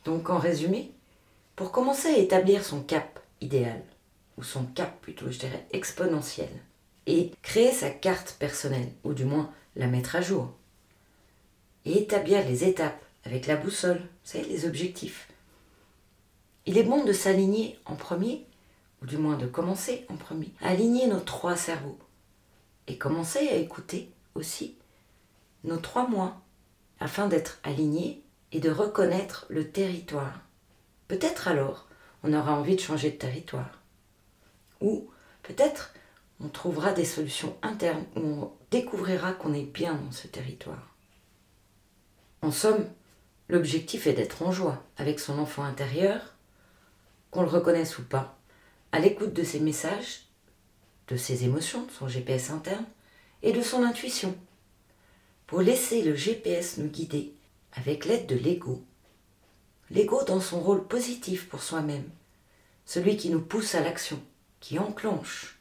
Donc 0.05 0.31
en 0.31 0.39
résumé, 0.39 0.93
pour 1.57 1.71
commencer 1.71 2.09
à 2.09 2.19
établir 2.19 2.65
son 2.65 2.83
cap 2.83 3.21
idéal, 3.41 3.83
ou 4.37 4.43
son 4.43 4.65
cap 4.65 5.01
plutôt 5.01 5.31
je 5.31 5.39
dirais 5.39 5.67
exponentiel, 5.73 6.51
et 7.07 7.33
créer 7.43 7.73
sa 7.73 7.91
carte 7.91 8.37
personnelle, 8.39 8.93
ou 9.05 9.13
du 9.15 9.25
moins 9.25 9.53
la 9.77 9.87
mettre 9.87 10.17
à 10.17 10.21
jour, 10.21 10.53
et 11.85 11.99
établir 11.99 12.47
les 12.47 12.65
étapes 12.65 13.05
avec 13.25 13.47
la 13.47 13.57
boussole, 13.57 13.99
vous 13.99 14.31
savez, 14.31 14.45
les 14.45 14.67
objectifs. 14.67 15.29
Il 16.67 16.79
est 16.79 16.83
bon 16.83 17.05
de 17.05 17.13
s'aligner 17.13 17.79
en 17.85 17.95
premier, 17.95 18.47
ou 19.03 19.07
du 19.07 19.19
moins 19.19 19.37
de 19.37 19.47
commencer 19.47 20.07
en 20.09 20.17
premier, 20.17 20.53
aligner 20.63 21.07
nos 21.07 21.21
trois 21.21 21.57
cerveaux 21.57 21.99
et 22.87 22.97
commencer 22.97 23.49
à 23.49 23.57
écouter 23.57 24.11
aussi 24.35 24.77
nos 25.63 25.77
trois 25.77 26.09
mois 26.09 26.41
afin 27.01 27.29
d'être 27.29 27.59
alignés 27.63 28.23
et 28.53 28.61
de 28.61 28.71
reconnaître 28.71 29.47
le 29.49 29.71
territoire. 29.71 30.41
Peut-être 31.09 31.49
alors 31.49 31.87
on 32.23 32.33
aura 32.33 32.55
envie 32.55 32.77
de 32.77 32.81
changer 32.81 33.11
de 33.11 33.17
territoire. 33.17 33.84
Ou 34.85 35.11
peut-être 35.43 35.93
on 36.41 36.49
trouvera 36.49 36.93
des 36.93 37.05
solutions 37.05 37.57
internes 37.63 38.05
où 38.17 38.21
on 38.21 38.53
découvrira 38.71 39.33
qu'on 39.33 39.55
est 39.55 39.63
bien 39.63 39.95
dans 39.95 40.13
ce 40.13 40.27
territoire. 40.27 40.95
En 42.43 42.51
somme, 42.51 42.87
L'objectif 43.49 44.07
est 44.07 44.15
d'être 44.15 44.43
en 44.43 44.53
joie 44.53 44.83
avec 44.97 45.21
son 45.21 45.39
enfant 45.39 45.65
intérieur, 45.65 46.35
qu'on 47.31 47.43
le 47.43 47.49
reconnaisse 47.49 47.99
ou 47.99 48.03
pas, 48.03 48.39
à 48.93 49.01
l'écoute 49.01 49.35
de 49.35 49.43
ses 49.43 49.61
messages, 49.61 50.23
de 51.09 51.17
ses 51.17 51.45
émotions, 51.45 51.85
de 51.85 51.91
son 51.91 52.09
GPS 52.09 52.51
interne 52.51 52.87
et 53.43 53.53
de 53.53 53.61
son 53.61 53.83
intuition, 53.83 54.35
pour 55.47 55.61
laisser 55.61 56.03
le 56.03 56.15
GPS 56.15 56.79
nous 56.79 56.89
guider 56.89 57.35
avec 57.75 58.07
l'aide 58.07 58.27
de 58.27 58.37
l'ego. 58.37 58.83
L'ego 59.91 60.25
dans 60.25 60.41
son 60.41 60.61
rôle 60.61 60.87
positif 60.87 61.49
pour 61.49 61.63
soi-même, 61.63 62.09
celui 62.87 63.19
qui 63.19 63.29
nous 63.29 63.43
pousse 63.43 63.75
à 63.75 63.83
l'action, 63.83 64.23
qui 64.65 64.79
enclenche. 64.79 65.59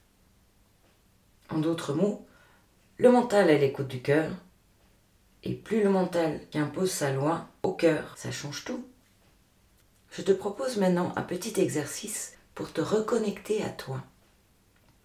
En 1.49 1.57
d'autres 1.57 1.93
mots, 1.93 2.25
le 2.95 3.11
mental 3.11 3.49
est 3.49 3.59
l'écoute 3.59 3.89
du 3.89 4.01
cœur, 4.01 4.31
et 5.43 5.55
plus 5.55 5.83
le 5.83 5.89
mental 5.89 6.39
qui 6.49 6.57
impose 6.57 6.89
sa 6.89 7.11
loi 7.11 7.49
au 7.63 7.73
cœur, 7.73 8.17
ça 8.17 8.31
change 8.31 8.63
tout. 8.63 8.87
Je 10.09 10.21
te 10.21 10.31
propose 10.31 10.77
maintenant 10.77 11.11
un 11.17 11.21
petit 11.21 11.59
exercice 11.59 12.37
pour 12.55 12.71
te 12.71 12.79
reconnecter 12.79 13.61
à 13.61 13.71
toi, 13.71 14.01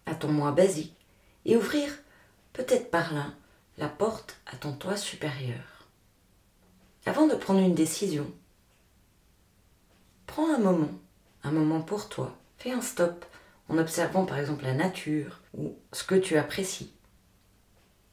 à 0.07 0.15
ton 0.15 0.29
moi 0.29 0.53
basique, 0.53 0.95
et 1.45 1.57
ouvrir, 1.57 1.91
peut-être 2.53 2.93
par 2.93 3.13
là, 3.13 3.33
la 3.79 3.89
porte 3.89 4.37
à 4.47 4.55
ton 4.55 4.75
toi 4.75 4.97
supérieur. 4.97 5.89
Avant 7.05 7.27
de 7.27 7.35
prendre 7.35 7.59
une 7.59 7.75
décision, 7.75 8.33
prends 10.29 10.55
un 10.55 10.59
moment, 10.59 10.93
un 11.43 11.51
moment 11.51 11.81
pour 11.81 12.09
toi. 12.09 12.39
Fais 12.59 12.71
un 12.71 12.81
stop 12.81 13.25
en 13.69 13.79
observant 13.79 14.25
par 14.25 14.39
exemple 14.39 14.65
la 14.65 14.75
nature 14.75 15.41
ou 15.55 15.77
ce 15.93 16.05
que 16.05 16.15
tu 16.15 16.37
apprécies. 16.37 16.93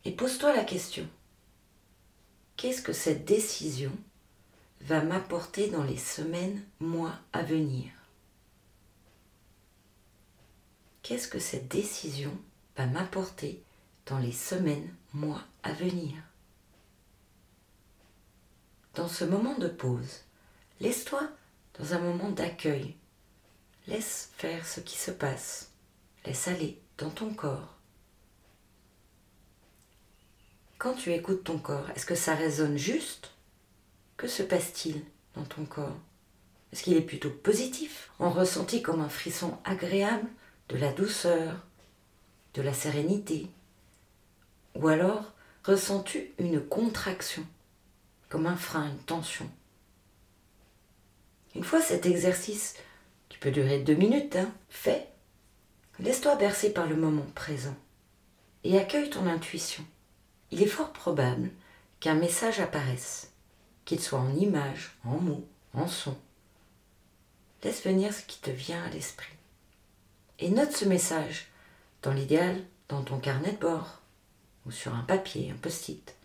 Et 0.04 0.12
pose-toi 0.12 0.56
la 0.56 0.64
question 0.64 1.08
qu'est-ce 2.58 2.82
que 2.82 2.94
cette 2.94 3.26
décision 3.26 3.92
va 4.82 5.02
m'apporter 5.02 5.70
dans 5.70 5.84
les 5.84 5.98
semaines, 5.98 6.64
mois 6.80 7.16
à 7.34 7.42
venir? 7.42 7.92
Qu'est-ce 11.02 11.28
que 11.28 11.40
cette 11.40 11.68
décision 11.68 12.32
va 12.78 12.86
m'apporter 12.86 13.64
dans 14.06 14.20
les 14.20 14.32
semaines, 14.32 14.94
mois 15.14 15.42
à 15.64 15.72
venir? 15.74 16.14
Dans 18.96 19.08
ce 19.08 19.26
moment 19.26 19.58
de 19.58 19.68
pause, 19.68 20.22
laisse-toi 20.80 21.22
dans 21.78 21.94
un 21.94 22.00
moment 22.00 22.30
d'accueil. 22.30 22.96
Laisse 23.88 24.32
faire 24.38 24.66
ce 24.66 24.80
qui 24.80 24.98
se 24.98 25.12
passe. 25.12 25.72
Laisse 26.26 26.48
aller 26.48 26.82
dans 26.98 27.12
ton 27.12 27.34
corps. 27.34 27.76
Quand 30.80 30.94
tu 30.94 31.14
écoutes 31.14 31.44
ton 31.44 31.60
corps, 31.60 31.90
est-ce 31.92 32.06
que 32.06 32.16
ça 32.16 32.36
résonne 32.36 32.78
juste? 32.78 33.32
Que 34.18 34.28
se 34.28 34.44
passe-t-il 34.44 35.04
dans 35.36 35.44
ton 35.44 35.66
corps? 35.66 35.98
Est-ce 36.72 36.84
qu'il 36.84 36.98
est 36.98 37.02
plutôt 37.02 37.30
positif, 37.30 38.10
en 38.20 38.30
ressenti 38.30 38.82
comme 38.82 39.02
un 39.02 39.10
frisson 39.10 39.58
agréable, 39.64 40.28
de 40.70 40.78
la 40.78 40.92
douceur, 40.92 41.66
de 42.56 42.62
la 42.62 42.74
sérénité? 42.74 43.48
Ou 44.76 44.88
alors 44.88 45.32
ressens-tu 45.64 46.34
une 46.40 46.60
contraction, 46.60 47.46
comme 48.30 48.48
un 48.48 48.58
frein, 48.58 48.90
une 48.90 49.04
tension? 49.04 49.50
Une 51.56 51.64
fois 51.64 51.82
cet 51.82 52.06
exercice, 52.06 52.76
qui 53.36 53.42
peut 53.42 53.52
durer 53.52 53.80
deux 53.80 53.96
minutes, 53.96 54.38
hein, 54.38 54.50
fait, 54.70 55.10
laisse-toi 56.00 56.36
bercer 56.36 56.72
par 56.72 56.88
le 56.88 56.96
moment 56.96 57.26
présent 57.36 57.76
et 58.64 58.80
accueille 58.80 59.10
ton 59.10 59.28
intuition 59.28 59.86
il 60.52 60.62
est 60.62 60.68
fort 60.68 60.94
probable 60.94 61.50
qu'un 62.00 62.16
message 62.16 62.62
apparaisse, 62.62 63.34
qu'il 63.84 64.00
soit 64.00 64.20
en 64.20 64.34
image, 64.36 64.98
en 65.04 65.18
mots, 65.20 65.46
en 65.74 65.88
son. 65.88 66.18
Laisse 67.64 67.84
venir 67.84 68.14
ce 68.14 68.24
qui 68.24 68.40
te 68.40 68.52
vient 68.52 68.84
à 68.84 68.90
l'esprit. 68.90 69.34
Et 70.40 70.50
note 70.50 70.72
ce 70.72 70.86
message, 70.86 71.48
dans 72.04 72.14
l'idéal, 72.14 72.64
dans 72.88 73.04
ton 73.04 73.20
carnet 73.20 73.54
de 73.54 73.58
bord 73.58 74.02
ou 74.66 74.72
sur 74.72 74.94
un 74.94 75.02
papier, 75.02 75.52
un 75.52 75.58
post-it. 75.58 76.16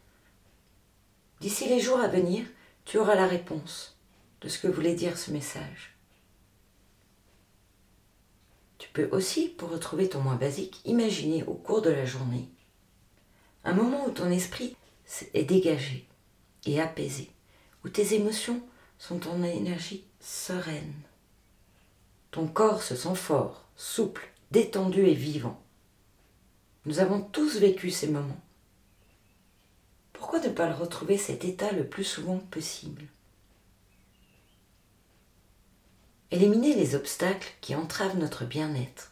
D'ici 1.40 1.68
les 1.68 1.80
jours 1.80 1.98
à 1.98 2.08
venir, 2.08 2.44
tu 2.84 2.98
auras 2.98 3.14
la 3.14 3.26
réponse 3.26 3.96
de 4.42 4.48
ce 4.48 4.58
que 4.58 4.68
voulait 4.68 4.94
dire 4.94 5.18
ce 5.18 5.30
message. 5.30 5.96
Tu 8.80 8.88
peux 8.88 9.10
aussi, 9.12 9.46
pour 9.46 9.68
retrouver 9.68 10.08
ton 10.08 10.22
moi 10.22 10.36
basique, 10.36 10.80
imaginer 10.86 11.44
au 11.44 11.52
cours 11.52 11.82
de 11.82 11.90
la 11.90 12.06
journée 12.06 12.48
un 13.62 13.74
moment 13.74 14.06
où 14.06 14.10
ton 14.10 14.30
esprit 14.30 14.74
est 15.34 15.44
dégagé 15.44 16.08
et 16.64 16.80
apaisé, 16.80 17.30
où 17.84 17.90
tes 17.90 18.14
émotions 18.14 18.62
sont 18.98 19.28
en 19.28 19.42
énergie 19.42 20.06
sereine. 20.18 20.94
Ton 22.30 22.46
corps 22.46 22.82
se 22.82 22.96
sent 22.96 23.16
fort, 23.16 23.68
souple, 23.76 24.26
détendu 24.50 25.04
et 25.04 25.14
vivant. 25.14 25.60
Nous 26.86 27.00
avons 27.00 27.20
tous 27.20 27.58
vécu 27.58 27.90
ces 27.90 28.08
moments. 28.08 28.40
Pourquoi 30.14 30.40
ne 30.40 30.48
pas 30.48 30.72
retrouver 30.72 31.18
cet 31.18 31.44
état 31.44 31.70
le 31.72 31.86
plus 31.86 32.04
souvent 32.04 32.38
possible? 32.38 33.02
Éliminer 36.32 36.74
les 36.76 36.94
obstacles 36.94 37.52
qui 37.60 37.74
entravent 37.74 38.16
notre 38.16 38.44
bien-être, 38.44 39.10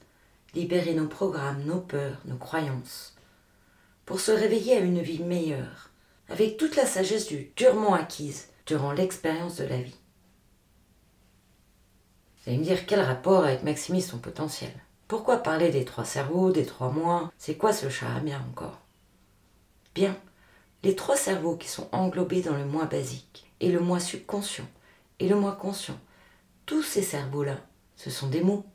libérer 0.55 0.95
nos 0.95 1.09
programmes, 1.09 1.65
nos 1.65 1.81
peurs, 1.81 2.21
nos 2.27 2.37
croyances, 2.37 3.17
pour 4.07 4.21
se 4.21 4.31
réveiller 4.31 4.77
à 4.77 4.81
une 4.81 5.03
vie 5.03 5.25
meilleure, 5.25 5.91
avec 6.29 6.59
toute 6.59 6.77
la 6.77 6.87
sagesse 6.87 7.27
du 7.27 7.51
durement 7.57 7.95
acquise 7.95 8.51
durant 8.67 8.93
l'expérience 8.93 9.57
de 9.57 9.65
la 9.65 9.83
vie. 9.83 9.97
Vous 12.37 12.51
allez 12.51 12.59
me 12.59 12.65
dire 12.65 12.87
quel 12.87 13.01
rapport 13.01 13.45
avec 13.45 13.65
maximise 13.65 14.09
son 14.09 14.19
potentiel? 14.19 14.73
Pourquoi 15.09 15.39
parler 15.39 15.71
des 15.71 15.85
trois 15.85 16.05
cerveaux, 16.05 16.53
des 16.53 16.67
trois 16.67 16.91
mois? 16.91 17.33
C'est 17.37 17.57
quoi 17.57 17.73
ce 17.73 17.89
charabia 17.89 18.39
encore? 18.49 18.79
Bien, 19.93 20.17
les 20.85 20.95
trois 20.95 21.17
cerveaux 21.17 21.57
qui 21.57 21.67
sont 21.67 21.89
englobés 21.91 22.43
dans 22.43 22.57
le 22.57 22.65
moi 22.65 22.85
basique, 22.85 23.51
et 23.59 23.73
le 23.73 23.81
moi 23.81 23.99
subconscient, 23.99 24.69
et 25.19 25.29
le 25.29 25.35
moi 25.35 25.53
conscient, 25.61 25.99
tous 26.69 26.83
ces 26.83 27.03
cerveaux-là, 27.03 27.59
ce 27.97 28.11
sont 28.11 28.29
des 28.29 28.43
mots. 28.43 28.67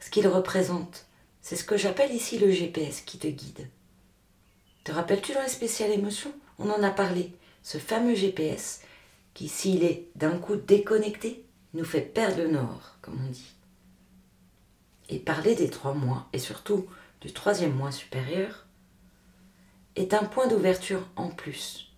Ce 0.00 0.10
qu'ils 0.10 0.26
représentent, 0.26 1.06
c'est 1.40 1.54
ce 1.54 1.62
que 1.62 1.76
j'appelle 1.76 2.12
ici 2.12 2.40
le 2.40 2.50
GPS 2.50 3.02
qui 3.02 3.18
te 3.18 3.28
guide. 3.28 3.68
Te 4.82 4.90
rappelles-tu 4.90 5.32
dans 5.32 5.42
les 5.42 5.48
spéciales 5.48 5.92
émotions 5.92 6.34
On 6.58 6.68
en 6.68 6.82
a 6.82 6.90
parlé. 6.90 7.32
Ce 7.62 7.78
fameux 7.78 8.16
GPS 8.16 8.82
qui, 9.32 9.46
s'il 9.46 9.84
est 9.84 10.08
d'un 10.16 10.36
coup 10.36 10.56
déconnecté, 10.56 11.44
nous 11.72 11.84
fait 11.84 12.00
perdre 12.00 12.38
le 12.38 12.48
nord, 12.48 12.96
comme 13.00 13.24
on 13.24 13.30
dit. 13.30 13.54
Et 15.08 15.20
parler 15.20 15.54
des 15.54 15.70
trois 15.70 15.94
mois, 15.94 16.28
et 16.32 16.40
surtout 16.40 16.84
du 17.20 17.32
troisième 17.32 17.76
mois 17.76 17.92
supérieur, 17.92 18.66
est 19.94 20.14
un 20.14 20.24
point 20.24 20.48
d'ouverture 20.48 21.06
en 21.14 21.28
plus. 21.28 21.92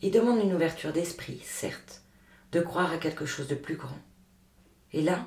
Il 0.00 0.10
demande 0.10 0.42
une 0.42 0.54
ouverture 0.54 0.94
d'esprit, 0.94 1.42
certes, 1.44 2.00
de 2.52 2.60
croire 2.60 2.92
à 2.92 2.98
quelque 2.98 3.26
chose 3.26 3.48
de 3.48 3.54
plus 3.54 3.76
grand. 3.76 3.98
Et 4.92 5.02
là, 5.02 5.26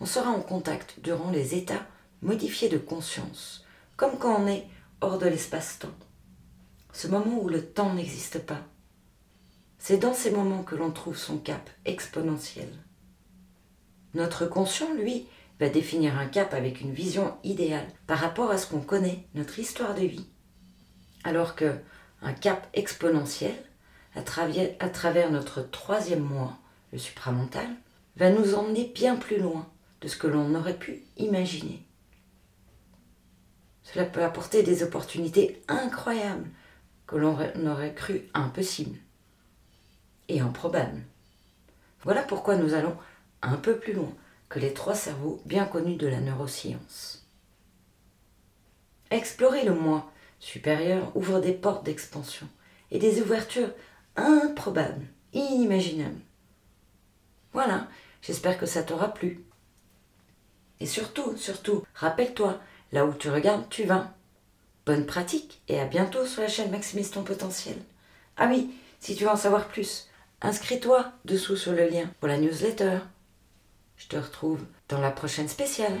on 0.00 0.06
sera 0.06 0.30
en 0.30 0.40
contact 0.40 1.00
durant 1.02 1.30
les 1.30 1.54
états 1.54 1.86
modifiés 2.22 2.68
de 2.68 2.78
conscience, 2.78 3.64
comme 3.96 4.18
quand 4.18 4.40
on 4.40 4.46
est 4.46 4.66
hors 5.00 5.18
de 5.18 5.26
l'espace-temps. 5.26 5.94
Ce 6.92 7.08
moment 7.08 7.40
où 7.40 7.48
le 7.48 7.64
temps 7.64 7.94
n'existe 7.94 8.38
pas. 8.40 8.60
C'est 9.78 9.98
dans 9.98 10.14
ces 10.14 10.30
moments 10.30 10.62
que 10.62 10.76
l'on 10.76 10.92
trouve 10.92 11.16
son 11.16 11.38
cap 11.38 11.68
exponentiel. 11.84 12.68
Notre 14.14 14.46
conscient, 14.46 14.94
lui, 14.94 15.26
va 15.58 15.68
définir 15.68 16.18
un 16.18 16.26
cap 16.26 16.54
avec 16.54 16.80
une 16.80 16.92
vision 16.92 17.36
idéale 17.44 17.88
par 18.06 18.18
rapport 18.18 18.50
à 18.50 18.58
ce 18.58 18.66
qu'on 18.66 18.80
connaît, 18.80 19.26
notre 19.34 19.58
histoire 19.58 19.94
de 19.94 20.04
vie. 20.04 20.26
Alors 21.24 21.56
que 21.56 21.74
un 22.20 22.32
cap 22.32 22.68
exponentiel, 22.74 23.54
à 24.14 24.22
travers, 24.22 25.30
notre 25.30 25.62
troisième 25.62 26.22
moi, 26.22 26.58
le 26.92 26.98
supramental, 26.98 27.68
va 28.16 28.30
nous 28.30 28.54
emmener 28.54 28.90
bien 28.94 29.16
plus 29.16 29.38
loin 29.38 29.66
de 30.00 30.08
ce 30.08 30.16
que 30.16 30.26
l'on 30.26 30.54
aurait 30.54 30.78
pu 30.78 31.02
imaginer. 31.16 31.82
Cela 33.82 34.04
peut 34.04 34.22
apporter 34.22 34.62
des 34.62 34.82
opportunités 34.82 35.62
incroyables 35.68 36.50
que 37.06 37.16
l'on 37.16 37.36
aurait 37.66 37.94
cru 37.94 38.28
impossibles 38.34 38.98
et 40.28 40.40
improbables. 40.40 41.02
Voilà 42.02 42.22
pourquoi 42.22 42.56
nous 42.56 42.74
allons 42.74 42.96
un 43.42 43.56
peu 43.56 43.76
plus 43.76 43.92
loin 43.92 44.12
que 44.48 44.58
les 44.58 44.74
trois 44.74 44.94
cerveaux 44.94 45.40
bien 45.46 45.64
connus 45.64 45.96
de 45.96 46.06
la 46.06 46.20
neuroscience. 46.20 47.26
Explorer 49.10 49.64
le 49.64 49.74
moi 49.74 50.10
supérieur 50.38 51.14
ouvre 51.16 51.40
des 51.40 51.52
portes 51.52 51.84
d'expansion 51.84 52.48
et 52.90 52.98
des 52.98 53.20
ouvertures 53.20 53.70
improbable, 54.16 55.06
inimaginable. 55.32 56.20
Voilà, 57.52 57.88
j'espère 58.22 58.58
que 58.58 58.66
ça 58.66 58.82
t'aura 58.82 59.12
plu. 59.12 59.44
Et 60.80 60.86
surtout, 60.86 61.36
surtout, 61.36 61.84
rappelle-toi, 61.94 62.60
là 62.92 63.06
où 63.06 63.14
tu 63.14 63.30
regardes, 63.30 63.68
tu 63.68 63.84
vas. 63.84 64.14
Bonne 64.84 65.06
pratique 65.06 65.62
et 65.68 65.78
à 65.78 65.84
bientôt 65.84 66.26
sur 66.26 66.42
la 66.42 66.48
chaîne 66.48 66.70
Maximise 66.70 67.12
ton 67.12 67.22
potentiel. 67.22 67.76
Ah 68.36 68.48
oui, 68.48 68.74
si 68.98 69.14
tu 69.14 69.24
veux 69.24 69.30
en 69.30 69.36
savoir 69.36 69.68
plus, 69.68 70.08
inscris-toi 70.40 71.12
dessous 71.24 71.56
sur 71.56 71.72
le 71.72 71.88
lien 71.88 72.10
pour 72.18 72.28
la 72.28 72.38
newsletter. 72.38 72.98
Je 73.96 74.08
te 74.08 74.16
retrouve 74.16 74.64
dans 74.88 75.00
la 75.00 75.12
prochaine 75.12 75.48
spéciale. 75.48 75.96